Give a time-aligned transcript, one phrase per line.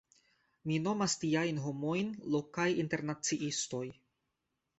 [0.69, 3.85] Mi nomas tiajn homojn “lokaj internaciistoj”.